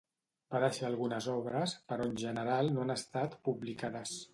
[0.55, 4.23] Va deixar algunes obres, però en general no han estat publicades.